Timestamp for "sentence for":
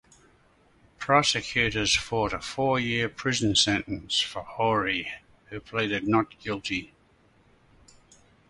3.55-4.41